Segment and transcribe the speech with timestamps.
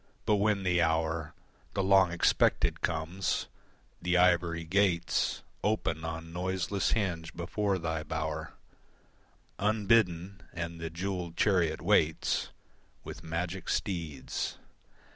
[0.25, 1.35] But when the hour,
[1.75, 3.45] The long expected comes,
[4.01, 8.53] the ivory gates Open on noiseless hinge before thy bower
[9.59, 12.49] Unbidden, and the jewelled chariot waits
[13.03, 14.57] With magic steeds.